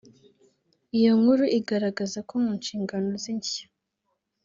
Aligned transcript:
Iyo 0.97 1.11
nkuru 1.19 1.43
igaragaza 1.59 2.19
ko 2.29 2.33
mu 2.43 2.51
nshingano 2.59 3.09
ze 3.23 3.31
nshya 3.37 3.65